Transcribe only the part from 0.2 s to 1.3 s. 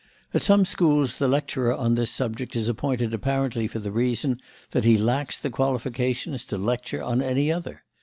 At some schools the